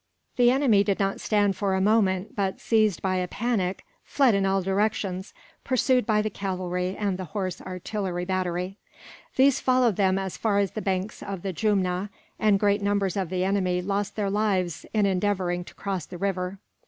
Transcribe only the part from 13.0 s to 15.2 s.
of the enemy lost their lives in